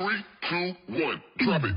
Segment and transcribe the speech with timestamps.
[0.00, 1.74] Three, two, one, drop it.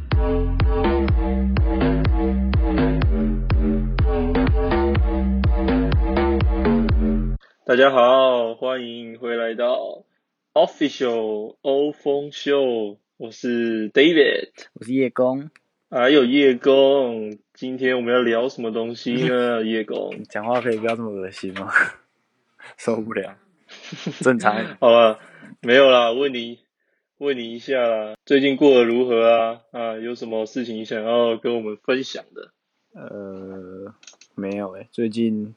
[7.65, 10.03] 大家好，欢迎回来到
[10.53, 15.49] Official 欧风秀，我是 David，我是叶公，
[15.89, 17.39] 还有叶公。
[17.55, 19.63] 今天我们要聊什么东西呢？
[19.65, 21.71] 叶公，你讲话可以不要这么恶心吗？
[22.77, 23.35] 受不了，
[24.21, 24.77] 正常。
[24.79, 25.17] 好了，
[25.61, 26.59] 没有啦，问你
[27.21, 29.61] 问你一下啦，最近过得如何啊？
[29.69, 32.51] 啊，有什么事情想要跟我们分享的？
[32.93, 33.93] 呃，
[34.33, 35.53] 没有诶、最近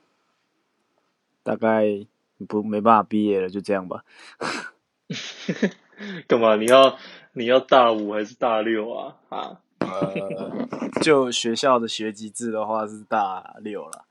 [1.43, 2.05] 大概
[2.47, 4.05] 不没办法毕业了，就这样吧。
[6.29, 6.57] 干嘛？
[6.57, 6.99] 你要
[7.33, 9.17] 你要大五还是大六啊？
[9.31, 9.63] 啊？
[9.79, 10.69] 呃，
[11.01, 14.05] 就学校的学籍制的话是大六了。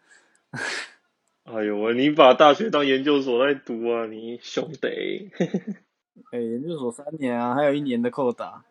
[1.43, 5.29] 哎呦喂，你把大学当研究所在读啊，你兄弟。
[6.33, 8.65] 哎、研究所三年啊，还有一年的扣打，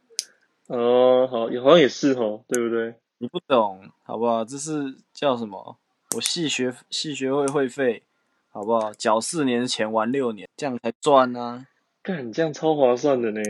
[0.67, 2.97] 哦，好，好像也是哦，对不对？
[3.19, 4.45] 你不懂好不好？
[4.45, 5.77] 这是叫什么？
[6.17, 8.03] 我系学系学会会费，
[8.51, 8.93] 好不好？
[8.93, 11.69] 缴四年钱玩六年，这样才赚啊，
[12.03, 13.41] 干，你这样超划算的呢。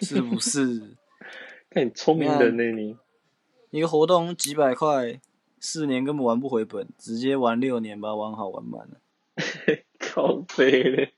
[0.00, 0.80] 是不是？
[1.68, 2.96] 看你聪明人呢，你。
[3.70, 5.20] 一个活动几百块，
[5.58, 8.98] 四年根本玩不回本，直接玩六年吧玩好玩满了。
[9.98, 11.12] 靠背嘞。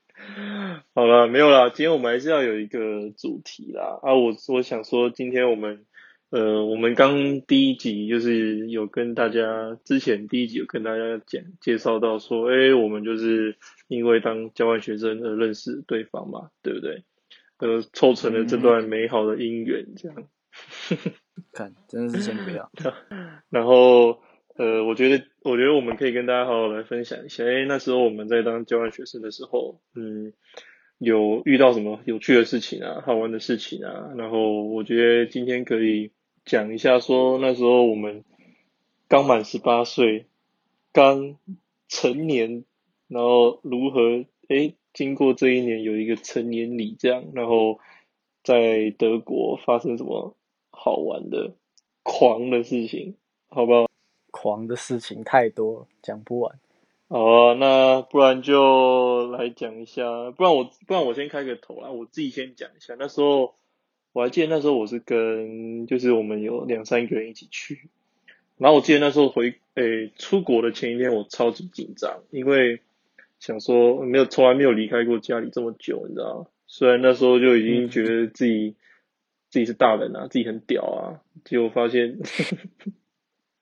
[0.95, 3.99] 好了，没有啦，今天我们还是要有一个主题啦。
[4.03, 5.85] 啊，我我想说，今天我们
[6.31, 13.57] 呃，我们刚第一集就是有跟大家，之前第一集有跟大家讲介绍到说，哎、我们就是
[13.89, 17.05] 因为当交换学生而认识对方嘛，对不对？
[17.59, 20.25] 呃，凑成了这段美好的姻缘，这样。
[21.53, 22.71] 看，真的是先不要。
[23.51, 24.21] 然后
[24.57, 30.33] 呃，我觉得我觉得我们可以跟大家好好来分享一下，哎，那时候我们在当交换学生的时候，嗯，
[30.99, 36.13] 有遇到什么有趣的事情啊，好玩的事情啊，然后我觉得今天可以
[36.45, 38.25] 讲一下说那时候我们
[39.09, 40.27] 刚满十八岁，
[40.93, 41.37] 刚
[41.89, 42.65] 成年，
[43.09, 47.81] 然后如何哎经过这一年有一个成年礼这样，然后
[48.45, 50.37] 在德国发生什么
[50.71, 51.57] 好玩的
[52.05, 53.17] 狂的事情，
[53.49, 53.91] 好不好？
[54.35, 56.59] 狂的事情太多，讲不完。
[57.07, 62.97] 好啊，那不然就来讲一下，不然我不然我先开个头啊，我自己先讲一下。
[62.99, 63.55] 那时候
[64.13, 67.89] 我还记得那时候我是跟就是我们有两三个人一起去，
[68.59, 72.81] 然后我记得那时候回诶、出国的前一天我超级紧张，因为
[73.39, 76.47] 想说没有从来没有离开过家里这么久，你知道吗？
[76.67, 78.75] 虽然那时候就已经觉得自己、
[79.51, 82.19] 自己是大人啊，自己很屌啊，结果发现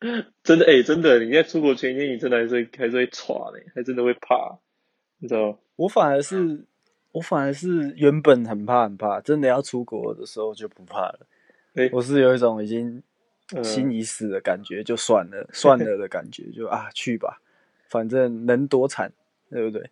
[0.43, 4.59] 真的哎、真的，你在出国前一天，你真的还是会还是会喘嘞，还真的会怕，
[5.19, 5.59] 你知道吗？
[5.77, 6.65] 我反而是，
[7.13, 11.27] 我反而是原本很怕很怕，真的要出国的时候就不怕了。
[11.75, 13.03] 诶我是有一种已经
[13.57, 17.41] 嗯心已死的感觉，就算了算了的感觉，就啊去吧，
[17.89, 19.13] 反正能多惨，
[19.51, 19.91] 对不对？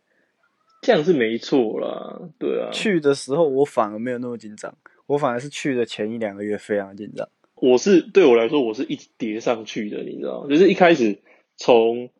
[0.82, 2.71] 这样是没错啦，对啊。
[2.72, 4.75] 去的时候我反而没有那么紧张，
[5.06, 7.28] 我反而是去的前一两个月非常紧张。
[7.60, 10.47] 我是对我来说，我是一直叠上去的，你知道？
[10.48, 11.19] 就是一开始
[11.56, 12.10] 从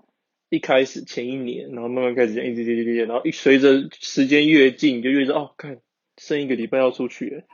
[0.51, 5.79] 一开始前一年，然后慢慢开始这样一直叠叠叠，然后一随着时间越近，就越知道哦，看
[6.17, 7.45] 剩一个礼拜要出去，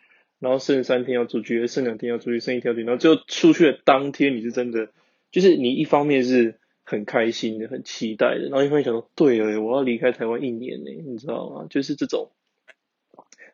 [0.40, 4.88] 然后剩三天要出去，剩两天要出去，剩一天要出去，然后最后出去的当天，你是真的，
[5.30, 11.66] 就是你一方面是很开心的、很期待的，然后一方面想说，对了，我要离开台湾一年呢，你知道吗？
[11.70, 12.30] 就是这种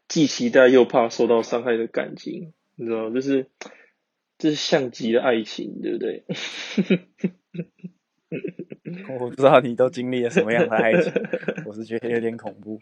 [0.09, 3.10] 既期待又怕受到伤害的感情，你知道？
[3.10, 3.47] 就是。
[4.43, 6.25] 这是像极了爱情，对不对？
[9.21, 11.13] 我不知道你都经历了什么样的爱情，
[11.65, 12.81] 我是觉得有点恐怖。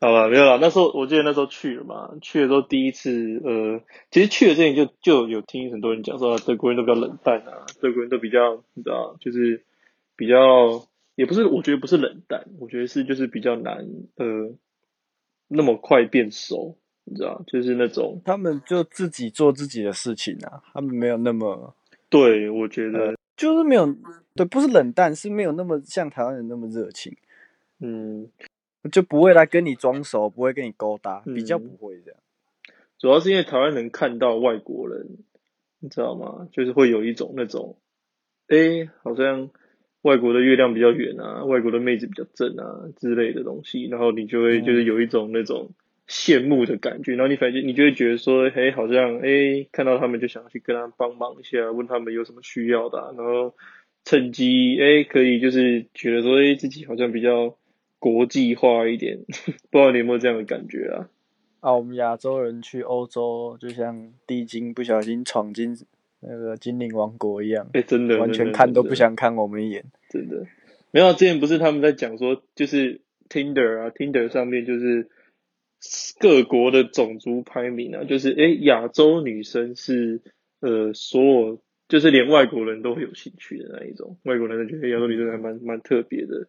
[0.00, 0.58] 好吧，没有啦。
[0.60, 9.62] 那时候我记得那时候去了嘛，去的时候第一次，呃，其实去了之前就就有听很多人讲说，啊德国人都比较冷淡啊，德国人都比较，你知道，就是
[10.16, 13.86] 比较，也不是，我觉得不是冷淡，我觉得是就是比较难，
[14.16, 14.56] 呃，
[15.46, 21.74] 那么快变熟，你知道，就是那种，他们就自己做自己的事情啊，他们没有那么，
[22.08, 23.94] 对我觉得，就是没有，
[24.34, 27.14] 对，不是冷淡，是没有那么像台湾人那么热情，
[27.80, 28.28] 嗯，
[28.90, 32.20] 就不会来跟你装熟，不会跟你勾搭，嗯比较不会这样。
[32.98, 35.18] 主要是因为台湾人看到外国人，
[35.80, 36.48] 你知道吗？
[36.52, 37.76] 就是会有一种那种，
[38.48, 39.50] 哎，好像
[40.02, 45.70] 外国的月亮比较圆啊，外国的妹子比较正啊之类的东西，然后你就会嗯就是有一种那种
[46.08, 53.54] 羡慕的感觉，然后你反正你就会觉得说，哎，好像哎看到他们就想要去跟他们帮忙一下，问他们有什么需要的啊、然后
[54.04, 57.56] 趁机哎可以就是觉得说，哎自己好像比较
[57.98, 59.18] 国际化一点，
[59.70, 61.08] 不知道你有没有这样的感觉啊？
[61.60, 65.74] 啊，我们亚洲人去欧洲，就像地精不小心闯进
[66.20, 69.82] 那个精灵王国一样，哎、真的完全看都不想看我们一眼。
[70.10, 70.46] 真的。
[70.90, 75.08] 没有，之前不是他们在讲说，就是 Tinder 啊，Tinder 上面就是
[76.18, 80.22] 各国的种族排名啊，就是诶亚洲女生是
[80.60, 86.48] 呃所有就是连外国人都会有兴趣的那一种，外国人都觉得亚洲女生还蛮蛮特别的。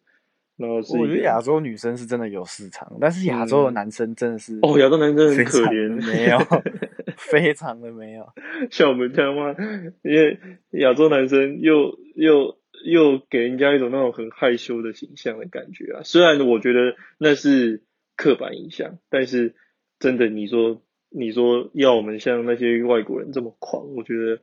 [0.56, 6.38] 然后是我觉得亚洲女生是真的有市场，但是亚洲的男生真的是哦，亚洲男生很可怜，没有，
[7.18, 8.26] 非常的没有。
[8.70, 9.54] 像我们这样嘛，
[10.02, 10.38] 因为
[10.70, 12.56] 亚洲男生又又
[12.86, 16.00] 又给人家一种那种很害羞的形象的感觉啊。
[16.04, 17.82] 虽然我觉得那是
[18.16, 19.54] 刻板印象，但是
[19.98, 20.80] 真的你说
[21.10, 24.40] 你说要我们像那些外国人这么狂，我觉得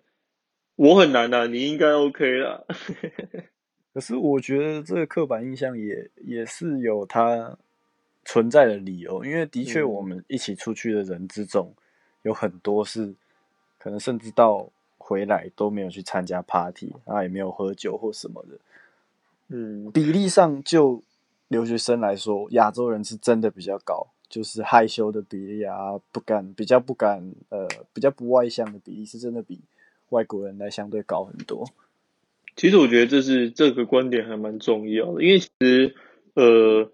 [0.75, 2.63] 我很难啊，你应该 OK 啦。
[3.93, 7.57] 可是我觉得这个刻板印象也也是有它
[8.25, 11.71] 存在的理由，因为的确嗯我们一起出去的人之中，
[12.23, 13.13] 有很多是
[13.77, 14.67] 可能甚至到
[14.97, 18.57] 回来都没有去参加 party，啊也没有喝酒或什么的。
[19.49, 21.03] 嗯，比例上就
[21.47, 29.61] 留学生来说，亚洲人是真的比较高，就是害羞的比例啊，不敢比较不敢呃比较不外向的比例是真的比
[30.09, 31.67] 外国人来相对高很多。
[32.55, 35.95] 其实我觉得这是这个观点还蛮重要的，因为其实
[36.35, 36.91] 呃，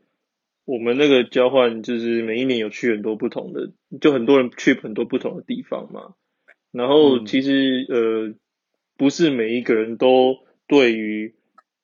[0.64, 6.14] 我们那个交换就是每一年有去很多不同的，就很多人去很多不同的地方嘛。
[6.72, 8.36] 然后嗯其实呃，
[8.96, 10.38] 不是每一个人都
[10.68, 11.36] 对于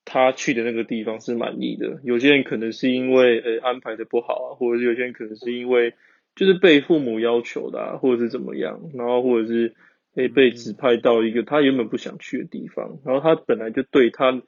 [0.05, 5.93] 他去的那个地方是满意的，有些人可能是因为呃安排的不好啊，或者是有些人可能是因为
[6.35, 9.73] 就是被父母要求的、啊，或者是怎么样，然后或者是
[10.15, 14.41] 诶被指派到一个他原本不想去的地方，然后他本来就对他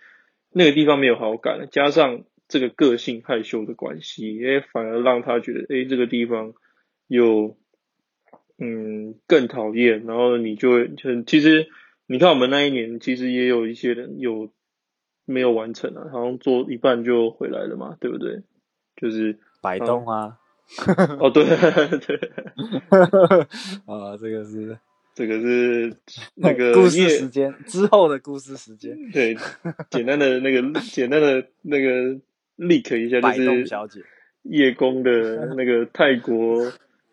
[0.54, 6.54] 那个地方没有好感，加上这个个性害羞的关系，诶反而让他觉得诶这个地方
[7.08, 7.58] 有
[8.60, 11.68] 嗯更讨厌，然后你就会很其实
[12.06, 14.52] 你看我们那一年其实也有一些人有
[15.28, 18.42] 没有完成啊，好像做一半就回来了嘛，对不对？
[18.96, 20.40] 就是摆动啊，
[21.20, 22.16] 哦对对，
[23.86, 24.76] 啊， 这个是
[25.14, 25.96] 这个是
[26.34, 29.38] 那个 故事时间之后的故事时间，对，
[29.92, 32.20] 简单的那个简单的那个
[32.58, 34.02] leak 一下，就是小姐。
[34.44, 36.72] 叶公的那个泰国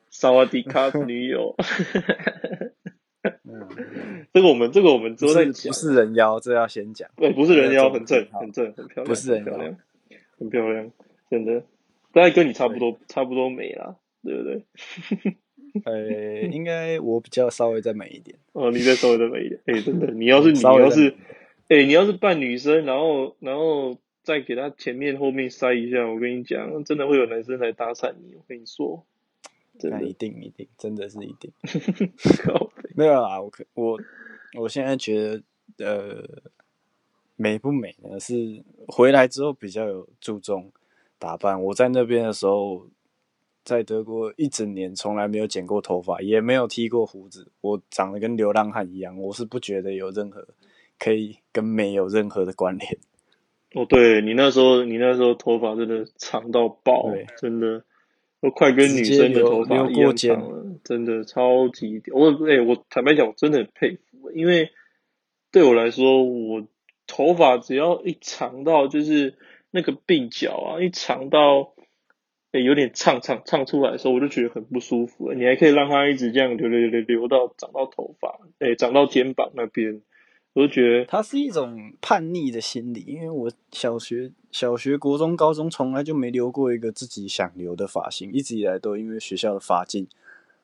[0.09, 1.57] 萨瓦迪卡女友，
[3.45, 5.73] 嗯，这个我们这个我们之不后再讲。
[5.73, 7.09] 是不是人妖，这要先讲。
[7.17, 9.79] 对，不是人妖，很正好很正很漂亮，不是人妖很漂亮，
[10.39, 10.91] 很漂亮，
[11.31, 11.61] 真的，
[12.13, 14.63] 大概跟你差不多差不多美啦，对不对？
[15.85, 18.39] 呃，应该我比较稍微再美一点。
[18.53, 21.15] 哦，你再稍微再美一点，哎、真的，你要是 你要是，
[21.69, 29.05] 哎、你要是扮女生，然后然后再给她前面后面塞一下，我跟你讲，真的会有男生来搭讪你，我跟你说，
[29.79, 31.51] 真那一，定一定，真的是一定。
[32.95, 33.99] 没有啊，我可我
[34.59, 35.43] 我现在觉
[35.77, 36.51] 得，呃，
[37.37, 38.19] 美不美呢？
[38.21, 40.71] 是回来之后比较有注重
[41.19, 41.61] 打扮。
[41.61, 42.87] 我在那边的时候，
[43.65, 50.47] 在德国一整年从来没有剪过头发，也没有剃过胡子，我长得跟流浪汉一样，我是不觉得有任何
[50.99, 52.99] 可以跟美有任何的关联。
[53.75, 57.83] 哦，对你那时候，你那时候头发真的长到爆对，真的
[58.45, 62.15] 都快跟女生的头发一样了，真的超级屌。
[62.15, 64.69] 我哎、我坦白讲，我真的很佩服，因为
[65.51, 66.69] 对我来说，我
[67.07, 69.39] 头发只要一长到就是
[69.71, 71.73] 那个鬓角啊，一长到
[72.53, 75.35] 哎、有点唱唱唱出来的时候，我就觉得很不舒服了。
[75.35, 80.03] 你还可以让它一直这样流流流流流到长到头发，哎、长到肩膀那边，
[80.55, 90.07] 我就觉得它是一种叛逆的心理，因为我小学、小学、国中、高中从来就没留过一个自己想留的发型，一直以来都因为学校的发禁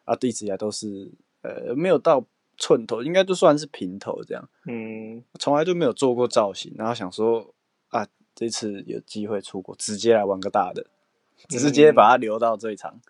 [0.04, 1.11] 啊，一直以来都是
[1.42, 2.25] 呃没有到
[2.56, 5.23] 寸头，应该就算是平头这样，嗯。
[5.38, 7.52] 从来就没有做过造型，然后想说
[7.88, 10.87] 啊，这次有机会出国，直接来玩个大的，
[11.49, 13.00] 直接把它留到最长，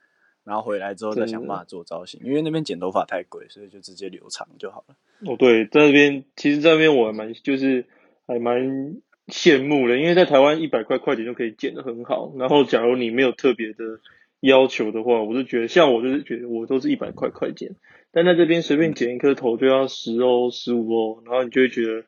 [0.50, 4.96] 然后回来之后再想办法做造型，因为那边剪头发太贵，所以就直接留长就好了。
[5.24, 7.86] 哦，对，在那边其实在那边我还蛮就是
[8.26, 8.96] 还蛮
[9.28, 14.00] 羡慕的，因为在台湾一百块快剪就可以剪得很好，然后假如你没有特别的
[14.40, 17.76] 要求的话，我就觉得像我就是觉得我都是一百块快剪，
[18.10, 22.00] 但在这边随便剪一颗头就要十欧十五欧，然后你就会觉得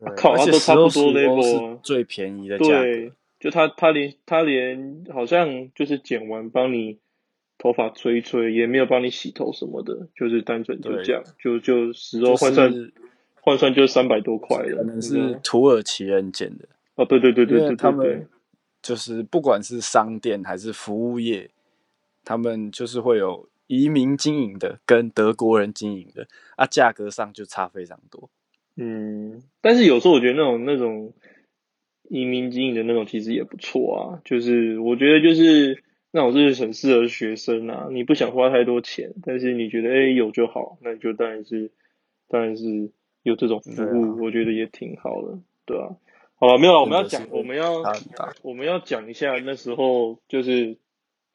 [0.00, 2.82] 啊靠，而且它都差不多10欧15欧 level 啊是最便宜的价格。
[2.82, 6.98] 对，就他他连他连好像就是剪完帮你
[7.58, 11.04] 头发吹一吹，也没有帮你洗头什么的，就是单纯就对。
[11.04, 12.92] 这样，就就十欧就换算是
[13.34, 18.28] 换算就三百多块了，可能是土耳其人剪的，哦，对对对对对他们，
[18.82, 21.50] 就是不管是商店还是服务业，
[22.24, 28.28] 他们就是会有移民经营的跟德国人经营的啊，价格上就差非常多。
[28.76, 31.14] 嗯，但是有时候我觉得那种那种
[32.10, 35.82] 移民经营的那种其实也不错啊，就是我觉得就是
[36.16, 41.70] 那我就是很适合学生啊，你不想花太多钱，但是你觉得哎有就好，那你就当然是
[42.26, 42.90] 当然是
[43.22, 45.94] 有这种服务，我觉得也挺好的，对啊。
[46.36, 47.82] 好了，没有了，我们要讲我们要。
[48.40, 50.78] 我们要讲一下那时候就是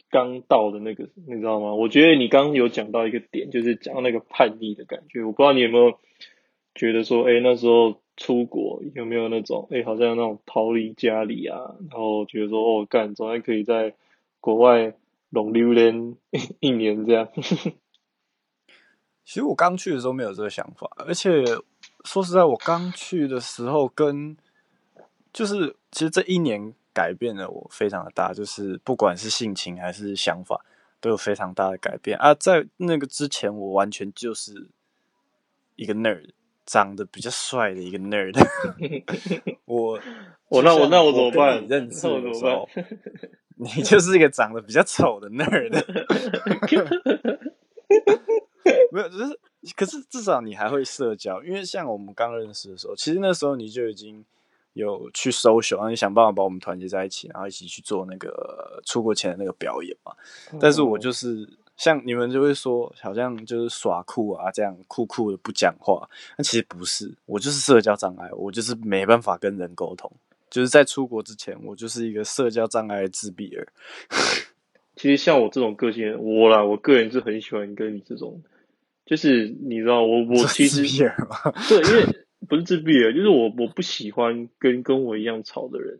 [0.09, 1.75] 刚到的那个，你知道吗？
[1.75, 5.23] 我觉得你刚刚有讲到一个点，就是讲到那个叛逆的感觉。
[5.23, 6.00] 我不知道你有没有
[6.73, 13.93] 觉得说，哎，那时候出国有没有那种，哎，好像那种逃离家里啊，然后觉得说，哦，干，总还可以在
[14.41, 14.93] 国外
[15.29, 16.17] 拢榴莲
[16.60, 17.29] 一年这样。
[19.24, 21.45] 其实我刚去的时候没有这个想法，而且
[22.03, 24.36] 说实在，我刚去的时候跟
[25.31, 30.65] 就是其实这一年改变了我非常的大，就是不管是性情还是想法
[31.00, 32.33] 都有非常大的改变啊。
[32.33, 34.67] 在那个之前，我完全就是
[35.77, 36.31] 一个 nerd，
[36.65, 38.36] 长得比较帅的一个 nerd。
[39.63, 39.98] 我
[40.50, 42.67] 我那我那我怎么办认识那我怎么的时候，
[43.61, 45.71] 你就是一个长得比较丑的 nerd。
[48.91, 49.39] 没有，就是
[49.75, 54.25] 可是至少你还会社交，因为像我们刚认识的时候，其实那时候你就已经
[54.73, 60.13] 有去 social，然后你想办法把我们团结在一起，然后一起去做那个出国前的那个表演嘛。
[60.59, 70.11] 但是我就是像你们就会说，好像就是耍酷啊，这样酷酷的不讲话，那其实不是，我就是社交障碍，我就是没办法跟人沟通。
[70.51, 73.67] 就是在出国之前，我就是一个社交障碍的自闭儿。
[74.96, 78.43] 其实像我这种个性，我啦，我个人是很喜欢跟你这种，
[79.05, 82.05] 就是你知道， 我我其实自闭儿嘛，对，因为
[82.48, 86.00] 不是自闭儿，就是我我不喜欢跟跟我一样吵的人。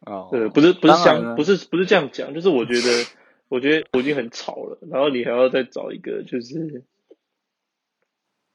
[0.00, 3.06] 哦，对，不是不是当然了相不是不是这样讲，就是我觉得
[3.48, 6.84] 我觉得我已经很吵了，然后你还要再找一个就是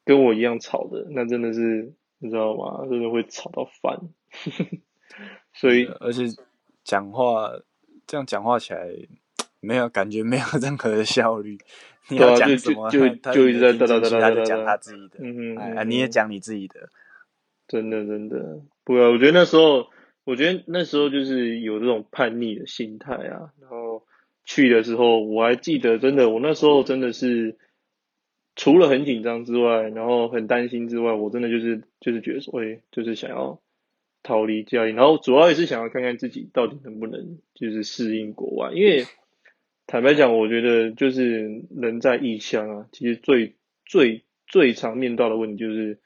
[0.06, 2.88] 跟我一样吵的，那真的是你知道吗？
[2.90, 4.00] 真的会吵到烦。
[5.54, 6.24] 所以而且
[6.84, 7.52] 讲话
[8.08, 8.90] 这样讲话起来
[9.60, 11.58] 没有感觉，没有任何的效率。
[12.10, 16.90] 你要讲什么，就就一直在哒哒哒哒哒讲他自己的，嗯哼哎，你也哼讲你自己的，
[17.68, 19.88] 真的真的，不啊，我觉得那时候，
[20.26, 23.54] 我觉得那时候就是有这种叛逆的心态啊。
[23.62, 24.04] 然后
[24.44, 27.58] 去的时候，我还记得，真的，我那时候真的是
[28.56, 33.62] 除了很紧张之外，然后很担心之外，我真的就是就是觉得说，哎，就是想要
[34.22, 39.06] 逃离家里，然后主要也是想要看看自己到底能不能就是适应国外，因为
[39.86, 43.56] 坦白讲，我觉得就是人在异乡啊，其实最
[43.86, 46.00] 最最常面到的问题就是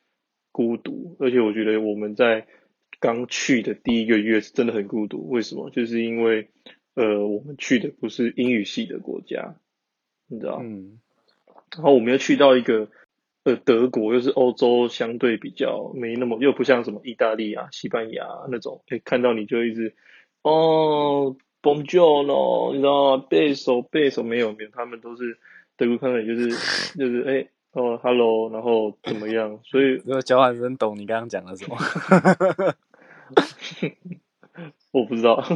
[0.51, 2.47] 孤独，而且我觉得我们在
[2.99, 5.29] 刚去的第一个月是真的很孤独。
[5.29, 5.69] 为什么？
[5.69, 6.47] 就是因为
[6.95, 9.59] 呃，我们去的不是英语系的国家，
[10.27, 10.99] 你知道，嗯，
[11.74, 12.88] 然后我们又去到一个
[13.43, 19.93] 呃德国，又是欧洲相对比较没那么，又不像什么意大利啊、西班牙、啊、那种，哎，看到你就一直
[20.43, 23.25] 哦 Bonjour 你知道吗？
[23.29, 25.38] 背手背手没有没有，他们都是
[25.75, 26.50] 德国看到你就是
[26.97, 29.59] 就是哎哦 Hello，然后怎么样？
[29.65, 31.77] 所以如 果交换生懂你刚刚讲的什么，
[34.91, 35.43] 我不知道，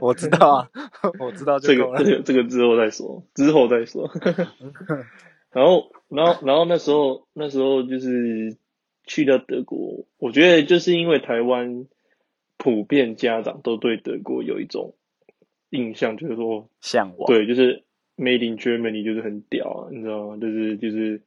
[0.00, 0.68] 我知道啊，
[1.18, 1.76] 我知道这。
[1.76, 4.10] 个这个这个之后再说，之后再说。
[5.50, 8.56] 然后，然后，然后那时候那时候就是
[9.06, 11.86] 去到德国，我觉得就是因为台湾
[12.58, 14.94] 普遍家长都对德国有一种
[15.70, 17.84] 印象，就是说，向往，对，就是
[18.18, 20.36] Made in Germany 就是很屌啊，你知道吗？
[20.36, 21.22] 就是就是，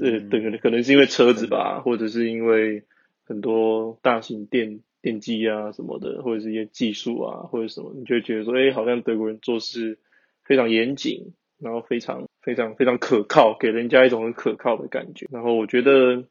[0.00, 2.84] 呃，嗯可能可能是因为车子吧，或者是因为
[3.24, 9.98] 很多大型电电机啊什么的，或者是一些技术啊，或者什么，你就会觉得说，哎，好像德国人做事
[10.44, 15.26] 非常严谨，然后非常非常非常可靠，给人家一种很可靠的感觉。
[15.30, 16.24] 然后我觉得，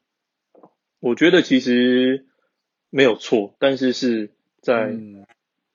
[1.00, 2.26] 我觉得其实
[2.90, 5.26] 没有错，但是是在、嗯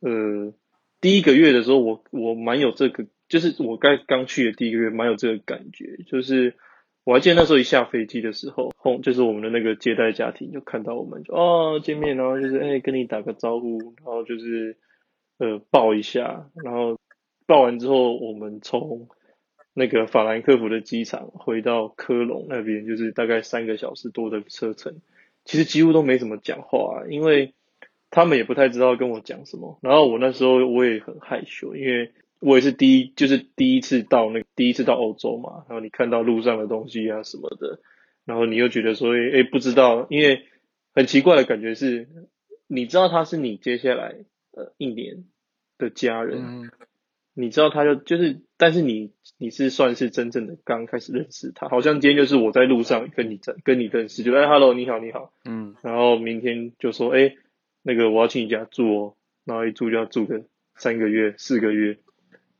[0.01, 0.53] 呃，
[1.01, 5.97] 第一个月的时候，我我蛮有这个，就是我刚刚去的第一个月，蛮有这个感觉。
[6.07, 6.55] 就是
[7.09, 14.77] 我还记得那时候一下飞机的时候，就是我们的那个接待家庭就看到我们就哦见面，然后就是哎、跟你打个招呼，然后就是
[15.39, 16.99] 呃抱一下，然后
[17.47, 19.07] 抱完之后，我们从
[19.73, 25.01] 那个法兰克福的机场回到科隆那边，就是大概三个小时多的车程，
[25.45, 27.55] 其实几乎都没怎么讲话、因为
[28.11, 29.79] 他们也不太知道跟我讲什么。
[29.81, 35.65] 然后我那时候我也很害羞，因为我也是第一，就是第一次到那第一次到欧洲嘛。
[35.67, 37.79] 然后你看到路上的东西啊什么的，
[38.25, 40.46] 然后你又觉得说，哎，不知道，因为
[40.93, 42.08] 很奇怪的感觉是，
[42.67, 44.15] 你知道他是你接下来
[44.51, 45.25] 呃一年
[45.77, 46.72] 的家人，嗯，
[47.34, 57.36] 你知道他就就是，但是你你是算是真正的刚开始认识他，好像今天就是我在路上跟你在跟你认识，就哎，hello，你好，你好，嗯，然后明天就说，哎，
[57.84, 59.15] 那个我要去你家住哦，
[59.46, 61.98] 然后一住就要住个三个月、四个月，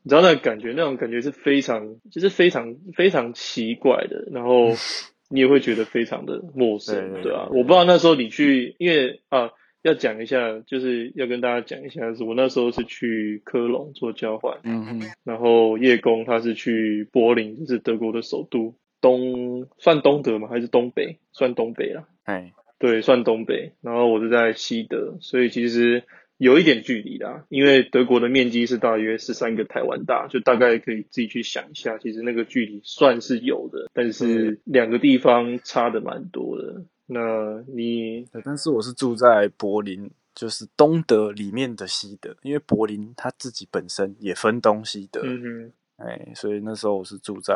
[0.02, 4.70] 你知道那感觉，那种感觉是非常，就是非常非常奇怪的，然后
[5.28, 9.50] 你也会觉得非常的陌生，对对对啊，我不知道那时候你去，因为啊，
[9.82, 20.48] 要讲一下，就是要跟大家讲一下，是我那时候是去科隆做交换，嗯哼，然后叶公他是去柏林，就是德国的首都，东算东德吗？
[20.48, 21.18] 还是东北？
[21.32, 22.08] 算东北啦。
[22.24, 26.04] 哎，对，算东北，然后我是在西德，所以其实
[26.40, 27.44] 有一点距离啦。
[27.50, 36.82] 因为德国的面积是大约十三个台湾大，就大概可以自己去想一下，其实那个距离算是有的，但是两个地方差的蛮多的。
[37.06, 47.54] 那你，但是我是住在柏林，就是东德里面的西德，因为柏林它自己本身也分东西德，嗯哼，哎，所以那时候我是住在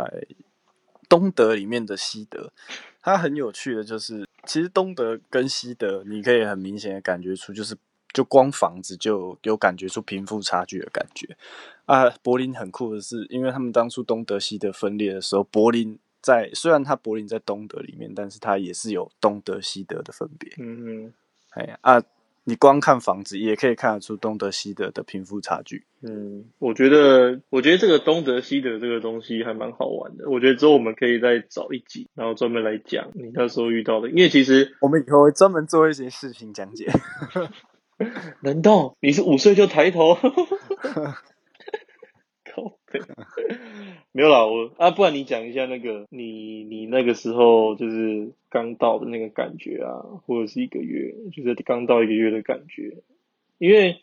[1.09, 2.53] 东德里面的西德。
[3.01, 7.77] 它很有趣的就是，其实东德跟西德，你可以很明显的感觉出，就是
[8.15, 11.37] 就光房子就有感觉出贫富差距的感觉
[11.85, 12.09] 啊。
[12.23, 20.51] 柏林很酷的是，因为他们当初东德西德分裂的时候，柏林在虽然它柏林在东德里面，但是它也是有东德西德的分别。
[20.59, 21.13] 嗯
[21.51, 22.03] 哎啊，
[22.45, 25.85] 你光看房子也可以看得出东德西德的贫富差距。
[26.03, 30.29] 嗯，我觉得，我觉得这个东德西德这个东西还蛮好玩的。
[30.29, 36.87] 我觉得之后我们可以再找一集，然后专门来讲你那时候遇到的，因为其实我们以后会专门做一些事情讲解。
[38.43, 40.15] 难道你是五岁就抬头？
[42.45, 43.01] 靠背，
[44.13, 53.03] 没有啦，我啊，不然你讲一下那个你你那个时候就是刚到的那个感觉啊，或者是一个月，就是刚到一个月的感觉，
[53.59, 53.97] 因为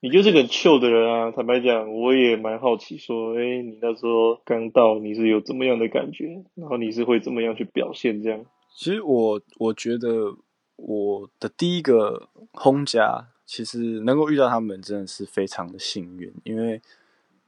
[0.00, 1.30] 你就是个 chill 的人啊。
[1.30, 6.44] 坦白讲，我也蛮好奇，说，哎、你那时候刚到，你是有怎么样的感觉？
[6.54, 8.44] 然后你是会怎么样去表现这样？
[8.76, 10.36] 其实我我觉得
[10.78, 16.80] 我的第一个轰家，其实能够遇到他们真的是非常的幸运，因为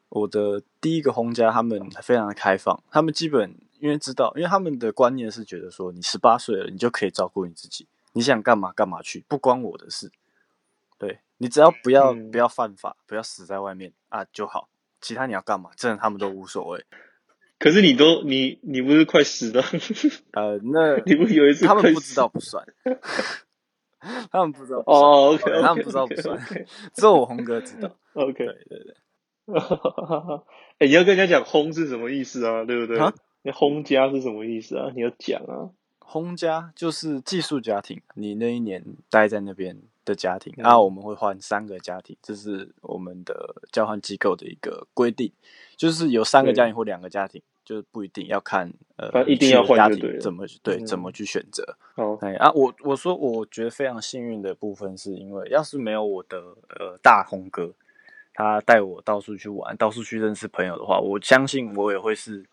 [0.09, 10.11] 我的第一个轰家他们非常的开放，他们基本因为知道，因为他们的观念是觉得说，你十八岁了，你就可以照顾你自己，你想干嘛干嘛去，不关我的事。
[10.99, 14.69] 对你只要不要、嗯不要犯法，不要死在外面啊就好，
[15.01, 16.85] 其他你要干嘛，真的他们都无所谓。
[17.61, 19.63] 可是你都你你不是快死了？
[20.33, 22.67] 呃，那 你不有一次 他们不知道不算，
[24.33, 26.39] 他们不知道哦，OK，对他们不知道不算，
[26.95, 27.95] 只有我红哥知道。
[28.15, 28.95] OK，对对对，
[30.79, 32.65] 哎、你要跟人家讲“轰”是什么意思啊？
[32.65, 33.13] 对不对啊？
[33.43, 34.91] 那“轰家”是什么意思啊？
[34.95, 35.71] 你要讲啊。
[35.99, 45.31] 轰家就是寄宿家庭，你那一年待在那边的家庭、嗯啊，我们会换三个家庭，这是我们的交换机构的一个规定，
[45.77, 47.41] 就是有三个家庭或两个家庭，
[47.71, 50.87] 就是不一定要看呃一定要换家庭怎么对嗯。
[50.87, 51.77] 怎么去选择。
[51.95, 56.39] 好，哎啊，我我说我觉得非常幸运的部分，是因为要是没有我的
[56.81, 57.73] 呃大红哥，
[58.35, 62.45] 他带我到处去玩，到处去认识朋友的话，我相信我也会是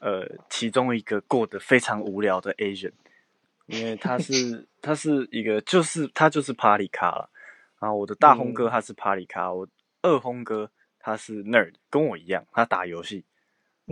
[0.00, 2.92] 呃其中一个过得非常无聊的 Asian，
[3.64, 7.30] 因为他是 他是一个就是他就是 Party 咖了，
[7.80, 8.70] 然后我的大红哥嗯。
[8.70, 9.66] 他是 Party 咖，我
[10.02, 13.24] 二红哥他是 nerd，跟我一样，他打游戏，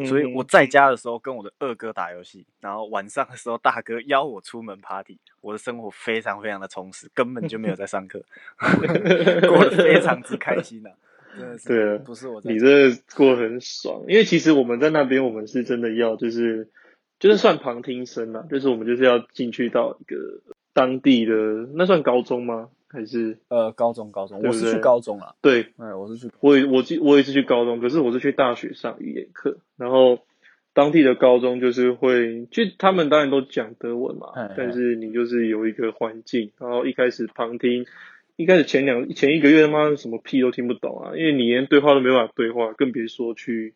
[0.06, 8.22] 所以我嗯在家的时候跟我的二哥打游戏，然后晚上的时候大哥邀我出门 party，我的生活非常非常的充实，根本就没有在上课，
[9.48, 10.90] 过得非常之开心啊、
[11.36, 16.68] 真的是，对啊不是我在你这过得很爽，因为其实我们在那边，我们是真的要就是
[17.18, 20.16] 就是算旁听生啦，就是我们就是要进去到一个
[20.72, 21.34] 当地的
[21.74, 22.68] 那算高中吗？
[22.92, 25.66] 还是呃高中高中，我是去高中啊，对。
[25.78, 30.18] 哎，我是去我也我记我也是去高中，可是我是去大学上语言课，然后
[30.72, 37.86] 当地的高中就是会，就他们当然都讲德文嘛但是你就是有一个环境，然后一开始旁听，
[38.36, 43.74] 一开始前两前一个月他妈什么屁都听不懂啊，因为你连对话都没办法对话，更别说去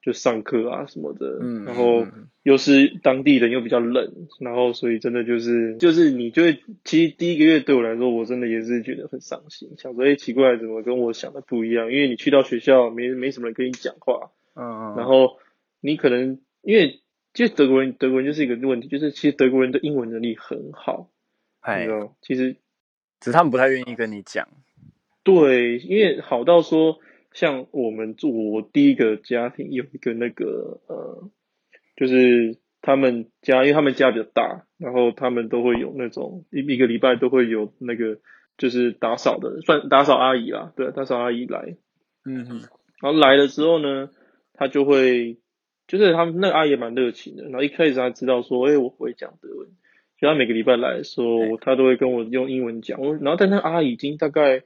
[0.00, 2.06] 就上课啊什么的，嗯然后
[2.42, 11.92] 又是当地人又比较冷，然后所以真的就是就是你就会，其实第一个月对我来说，我真的也是觉得很伤心，想说哎、诶奇怪，怎么跟我想的不一样？
[11.92, 15.38] 因为你去到学校没没什么人跟你讲话，嗯嗯，然后
[15.80, 17.00] 你可能因为
[17.34, 21.10] 其实德国人德国人就是一个问题，就是其实德国人的英文能力很好，
[21.66, 21.88] 你哎
[22.22, 22.54] 其实
[23.20, 24.48] 只是他们不太愿意跟你讲，
[25.22, 26.98] 对，因为好到说，
[27.38, 31.30] 像我们住我第一个家庭有一个那个呃，
[31.94, 38.18] 就是他们家，因为他们家比较大，然后他们都会有那种一一个礼拜都会有那个
[38.56, 41.76] 就是打扫的，算打扫阿姨啦，对，打扫阿姨来，
[42.24, 42.60] 嗯哼，
[43.00, 44.10] 然后来了之后呢，
[44.54, 45.38] 他就会，
[45.86, 47.44] 就是他们那个阿姨也蛮热情的。
[47.44, 49.68] 然后一开始他知道说，哎、我不会讲德文，
[50.18, 53.00] 所以他每个礼拜来的时候，他都会跟我用英文讲。
[53.00, 54.64] 我然后但那个阿姨已经大概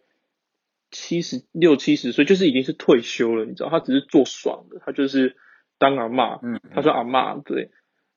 [0.92, 5.34] 七十六七十岁，就是已经是退休了，你知道，他只是做爽的，他就是
[5.78, 7.70] 当阿嬷，嗯，他说阿嬷对，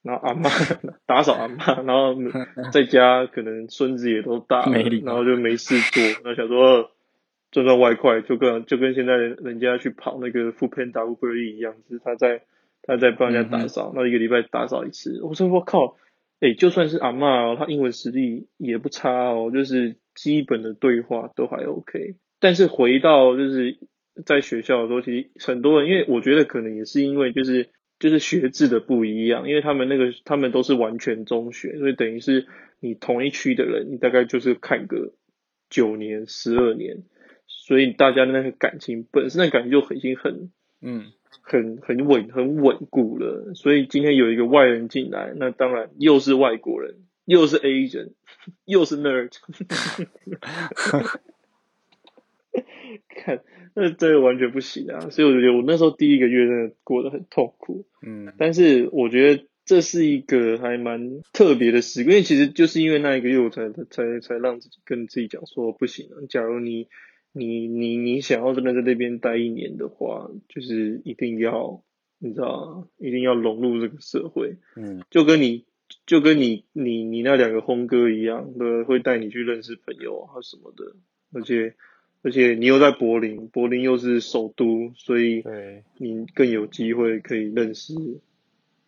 [0.04, 4.70] 然后阿嬷 打扫阿嬷，然后在家可能孙子也都大
[5.04, 6.92] 然后就没事做，然后想说呃
[7.52, 12.42] 赚赚外快，就跟就跟现在人家去跑那个 f o o Panda Uber E 一样，就是他在
[12.84, 15.22] 他在帮人家打扫，那、一个礼拜打扫一次。
[15.24, 15.96] 我说我靠，
[16.42, 22.16] 哎、就算是阿嬷哦，她英文实力也不差哦，就是基本的对话都还 OK。
[22.40, 23.78] 但是回到就是
[24.26, 27.70] 在学校的时候，其实很多人，因为我觉得可能也是因为就是
[28.00, 32.48] 就是学制的不一样，因为他们那个他们都是完全中学，所以等于是
[32.80, 35.14] 你同一区的人，你大概就是看个
[35.70, 37.04] 九年、十二年，
[37.48, 43.54] 所以大家的那个感情本身的感情就已经很嗯，很很稳很稳固了。
[43.56, 46.96] 所以今天有一个外人进来，那当然又是外国人，
[47.26, 48.12] 又是 Asian，
[48.66, 49.32] 又是 nerd，
[53.10, 53.42] 看
[53.74, 55.10] 那这个完全不行啊！
[55.10, 57.86] 所以我觉得我那时候第一个月真的过得很痛苦。
[58.06, 66.88] 嗯，但是我觉得这是一个还蛮特别的时刻，因为其实就是因为那一个月，我才才才让自己跟自己讲说，不行啊，假如你
[67.34, 71.84] 你你你想要真的在那边待一年的话，就是一定要
[72.20, 75.66] 你知道，一定要融入这个社会，嗯，就跟你
[76.06, 80.96] 就跟你你你那两个轰哥一样的，会带你去认识朋友啊什么的，
[81.34, 81.76] 而且。
[82.26, 87.94] 而且你又在柏林，柏林又是首都，所以对，你更有机会可以认识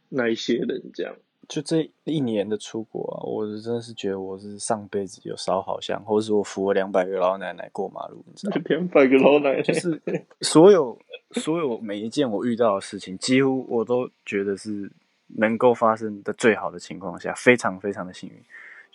[0.09, 1.13] 那一些人，这样。
[1.47, 8.63] 就这一年的出国啊，我真的是觉得我是上辈子有烧好香，或者是我扶了两百个老奶奶过马路，你知道吗？
[8.69, 10.01] 两百个老奶奶，就是
[10.41, 10.99] 所有
[11.33, 14.91] 所有每一件我遇到的事情，几乎我都觉得是
[15.37, 18.35] 能够发生的最好的情况下，非常非常的幸运。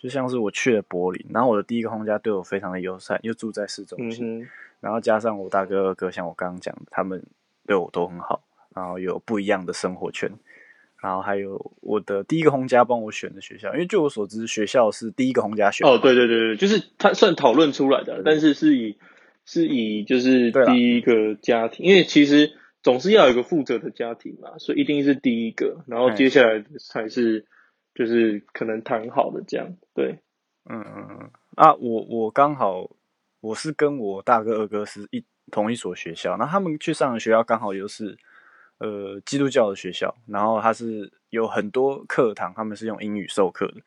[0.03, 4.47] 就像是我去了柏林，然后我的第一个轰家对我非常的友善，又住在市中心，嗯，
[4.81, 7.23] 然后加上我大哥二哥，像我刚刚讲的，他们
[7.65, 8.43] 对我都很好，
[8.75, 10.29] 然后有不一样的生活圈，
[11.01, 15.93] 然后还有我的第一个轰家帮我选的学校，因为据我所知，学校是第一个轰家选的。
[15.93, 18.97] 哦，对对对对，就是他算讨论出来的，但是是以
[19.45, 27.45] 是以就是第一个家庭，因为其实总是要有一个负责的家庭嘛，所以一定是第一个，然后哎接下来才是
[27.93, 30.19] 就是可能谈好的这样，对，
[30.69, 32.89] 嗯嗯嗯啊，我我刚好
[33.41, 38.17] 我是跟我大哥二哥是一同一所学校，那他们去上的学校刚好又是
[38.79, 43.81] 呃基督教的学校，然后他是有很多课堂，他们是用英语授课的，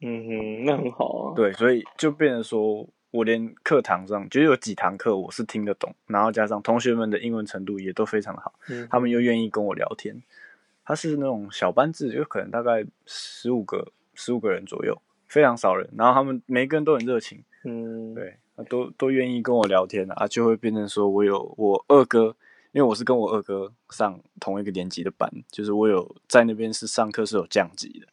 [0.00, 10.22] 嗯哼，那很好啊，对，所以就变成说我连课堂上就有几堂课我是听得懂，然后加上同学们的英文程度也都非常好，嗯他们又愿意跟我聊天。
[10.92, 17.42] 他是那种小班制，就可能大概十五个十五个人左右，非常少人，然后他们每个人都很热情。
[17.64, 22.36] 嗯，对，啊都都愿意跟我聊天啊，就会变成说我有我二哥，
[22.72, 28.06] 因为我是跟我二哥上同一个年级的班，就是我有在那边是上课是有降级的，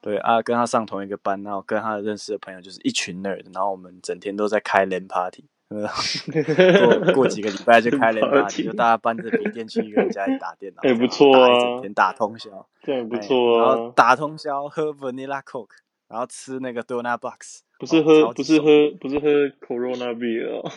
[0.00, 5.57] 对啊，跟他上同一个班，然后跟他认识的朋友就是一群 nerd，然后我们整天都在开 LAN party，呃
[7.04, 15.76] 过过几个礼拜就开 LAN party，party 就大家搬着笔电去一个人家里打电脑， 哎这样不错啊打一整天打通宵， 这样也不哎错然后啊，打通宵喝 vanilla coke，
[16.08, 17.62] 然后吃那个 donut box。
[17.80, 18.66] 不是哦喝不是喝
[19.00, 19.28] 不是喝
[19.64, 20.68] Corona beer 哦，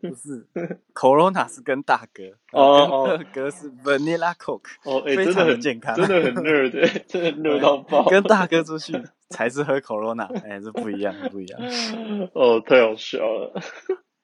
[0.00, 0.46] 不是
[0.94, 8.08] ，Corona 是跟大哥，哦哦哥是 Vanilla Coke，哦，真的很健康真的很 nerd，、欸、真的 nerd 到爆。
[8.08, 8.94] 跟大哥出去
[9.28, 11.60] 才是喝 Corona，哎、这不一样，不一样。
[12.32, 13.60] 哦，太好笑了，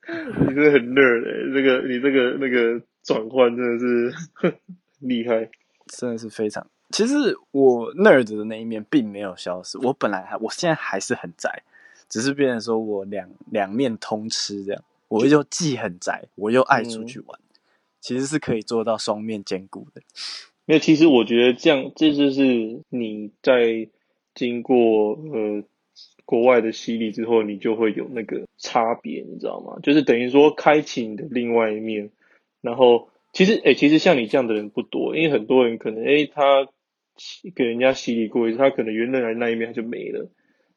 [0.49, 4.15] 你真的很 nerd 哎、这个你这个那个转换真的是
[5.01, 5.51] 厉害。
[5.87, 6.67] 真的是非常。
[6.91, 7.15] 其实
[7.51, 11.63] 我 nerd 的那一面并没有消失，我本来还，我现在还是很宅，
[12.09, 17.39] 只是变成说我两两面通吃这样，我又既很宅，我又爱出去玩，
[18.01, 20.01] 其实是可以做到双面兼顾的。
[20.65, 23.89] 因为其实我觉得这样，这就是你在
[24.35, 25.63] 经过呃
[26.29, 29.79] 国外的洗礼之后，你就会有那个差别，你知道吗？
[29.83, 32.11] 就是等于说开启你的另外一面。
[32.61, 36.69] 然后其实，哎、其实像你这样的人不多，因为很多人可能，哎、他
[37.55, 40.31] 给人家洗礼过一次，他可能原来那一面他就没了，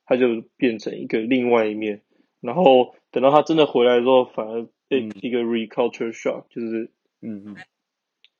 [0.06, 2.00] 他就变成一个另外一面。
[2.40, 7.56] 然后等到他真的回来之后，反而被嗯一个 reculture shock，就是嗯嗯，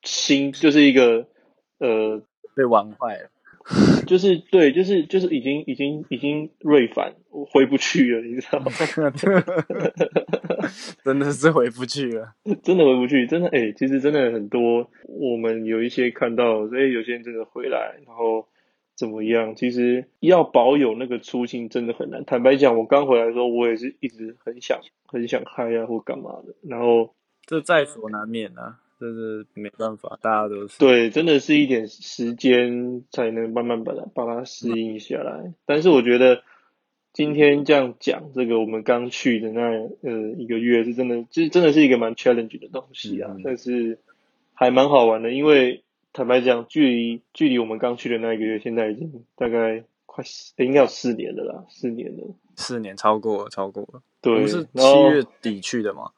[0.02, 1.28] 新，就是一个
[1.78, 2.22] 呃
[2.56, 3.30] 被玩坏了。
[4.12, 8.70] 就是对，就是就是已经已经已经锐返，我回不去了，你知道吗？
[11.02, 12.34] 真的是回不去了。
[12.62, 18.50] 真的回不去，真的哎、其实真的很多，我们有一些看到，哎、有些人真的回来，然后
[18.98, 19.56] 怎么样？
[19.56, 22.26] 其实要保有那个初心真的很难。
[22.26, 30.78] 坦白讲，我刚回来的时候，我也是一直很想很想嗨啊或干嘛的，然后这在所难免啊，这是没办法，大家都是。
[30.78, 35.56] 对，真的是一点时间才能慢慢把它把它适应下来。
[35.66, 36.44] 但是我觉得
[37.12, 39.62] 今天这样讲，这个我们刚去的那
[40.04, 43.98] 呃一个月是真的，就是真的是一个蛮 challenge 的东西啊，嗯但是
[44.54, 45.84] 还蛮好玩的，因为
[46.14, 52.36] 坦白讲，距离距离我们刚去的那一个月，现在已经大概快四，应该有四年了啦，四年了。
[52.56, 53.90] 四年超过了，超过了。
[53.94, 56.12] 我对们是，七月底去的嘛，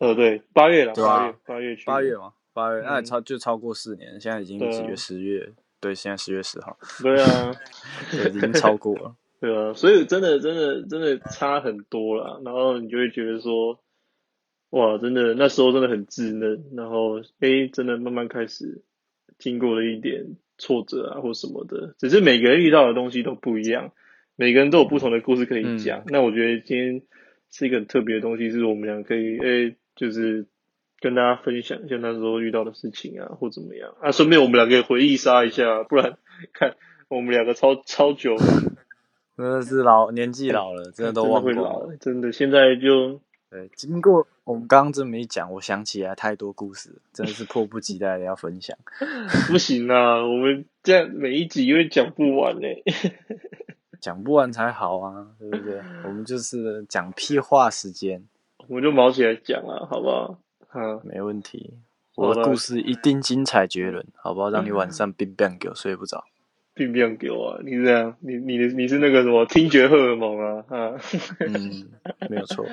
[0.00, 4.96] 呃对，八月了，对啊八月八月去，八月嘛，八月，那超就超过四年，现在已经几月？
[4.96, 7.54] 十月，对，现在十月十号，对啊。
[8.10, 9.14] 对，已经超过了。
[9.40, 13.78] 对啊，所以真的真的真的差很多了，然后你就会觉得说，
[14.70, 18.82] 哇，真的那时候真的很稚嫩，然后诶，真的慢慢开始
[19.38, 23.92] 经过了一点挫折啊或什么的，只是每个人遇到的东西都不一样，
[24.36, 26.04] 每个人都有不同的故事可以讲。
[26.06, 27.02] 那我觉得今天
[27.50, 30.46] 是一个很特别的东西，是我们俩可以诶，就是
[31.00, 36.18] 跟大家分享一下那时候遇到的事情啊，或怎么样啊，顺便我们两个也回忆杀一下，不然
[36.52, 36.76] 看
[37.08, 38.36] 我们两个超超久。
[39.36, 41.62] 真的是老年纪老了，真的都忘光了。
[41.62, 42.30] 会老了，真的。
[42.30, 48.76] 现在就对，经过我们刚刚这么一讲，我想起来太多故事，真的是迫不及待的要分享。
[49.50, 52.68] 不行啊，我们这样每一集因为讲不完呢、
[54.00, 55.78] 讲不完才好啊，对不对？
[56.04, 58.24] 我们就是讲屁话时间，
[58.68, 60.38] 我们就毛起来讲啊，好不好？
[60.68, 61.74] 啊，没问题。
[62.16, 64.50] 我的故事一定精彩绝伦，好不好？
[64.50, 66.24] 让你晚上冰冰给我睡不着。
[66.72, 67.60] 并不要给我啊！
[67.64, 70.96] 你是这样，你你的你是那个什么听觉荷尔蒙啊啊！
[71.40, 71.90] 嗯，
[72.30, 72.64] 没有错。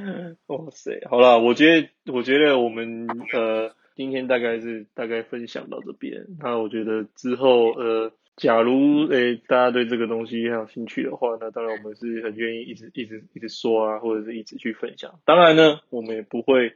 [0.46, 6.24] 哇塞，好了，我觉得我觉得我们呃今天大概是大概分享到这边。
[6.38, 15.20] 那我觉得之后呃，假如诶、大家对这个东西还有兴趣的话，那当然我们是很愿意一直一直一直说啊，或者是一直去分享。
[15.26, 16.72] 当然呢，我们也不会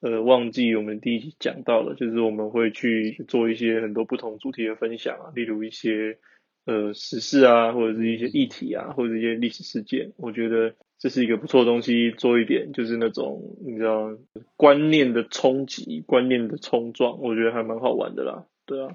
[0.00, 6.18] 呃忘记我们第一集讲到了，就是我们会去做一些很多不同主题的分享啊，例如一些
[6.64, 10.12] 呃时事啊，或者是一些议题啊，或者一些历史事件。
[10.16, 14.10] 我觉得这是一个不错的东西，做一点就是那种你知道
[14.56, 18.44] 观念的冲击、观念的冲撞，我觉得还蛮好玩的啦。
[18.66, 18.88] 对啊，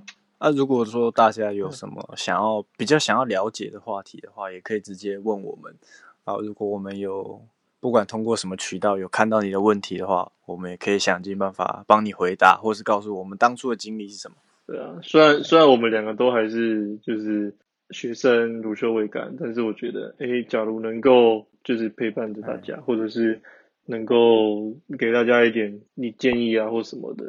[0.43, 5.75] 那、如果说大家有什么想要比较想要了解的话题的话，也可以直接问我们。
[6.23, 7.39] 啊，如果我们有
[7.79, 14.37] 不管通过什么渠道有看到你的问题的话，我们也可以想尽办法帮你回答，或是告诉我们当初的经历是什么。
[14.65, 17.55] 对啊，虽然虽然我们两个都还是就是
[17.91, 23.41] 学生乳臭未干，但是我觉得，诶，假如能够就是陪伴着大家，或者是
[23.85, 27.25] 能够给大家一点你建议啊或什么的，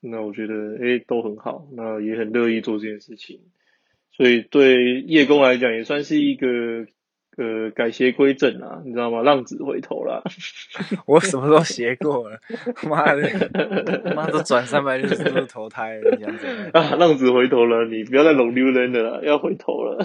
[0.00, 3.40] 那我觉得诶都很好，那也很乐意做这件事情。
[4.14, 6.86] 所以对叶公来讲，也算是一个
[7.38, 9.22] 呃改邪归正啊，你知道吗？
[9.22, 10.22] 浪子回头啦。
[11.06, 12.38] 我什么时候邪过了？
[12.86, 16.70] 妈的，妈都转三百六十度投胎了，你想怎样？
[16.74, 20.04] 啊，浪子回头了，你不要再龙溜人了啦，要回头了。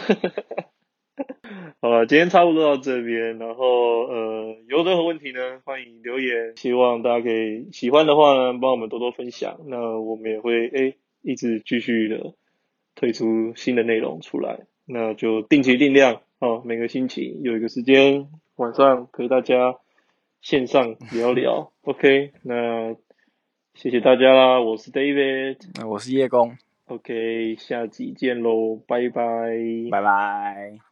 [1.79, 12.33] 好了，今天差不多到这边，然后呃，有任何问题呢，欢迎留言，希望大家可以喜欢的话呢，帮我们多多分享，那我们也会诶一直继续的
[12.95, 19.75] 推出新的内容出来，那就定期定量哦，每个星期有一个时间晚上陪大家
[20.41, 22.95] 线上聊聊，OK，那
[23.75, 25.87] 谢谢大家啦，我是 David 那。
[25.87, 29.21] 我是叶工，OK，下集见喽，拜拜。
[29.91, 30.86] 拜拜。